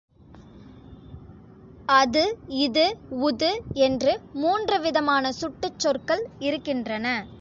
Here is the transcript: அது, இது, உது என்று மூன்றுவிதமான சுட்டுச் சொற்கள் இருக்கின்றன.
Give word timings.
அது, 1.89 2.37
இது, 2.47 2.97
உது 3.09 3.61
என்று 3.73 4.21
மூன்றுவிதமான 4.33 5.29
சுட்டுச் 5.29 5.79
சொற்கள் 5.79 6.29
இருக்கின்றன. 6.39 7.07